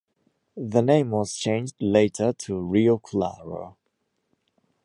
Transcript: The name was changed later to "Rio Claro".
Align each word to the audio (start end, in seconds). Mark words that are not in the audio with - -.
The 0.57 0.81
name 0.81 1.11
was 1.11 1.35
changed 1.35 1.75
later 1.79 2.33
to 2.33 2.59
"Rio 2.59 2.97
Claro". 2.97 3.77